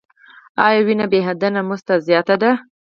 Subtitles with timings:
[0.65, 1.75] ایا وینې بهیدنه مو
[2.07, 2.51] زیاته ده؟